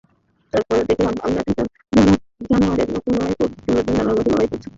[0.53, 1.67] তারপর দেখলাম তোমরা দুইজন
[2.49, 3.09] জানোয়ারের মতো
[4.27, 4.65] লড়াই করছ।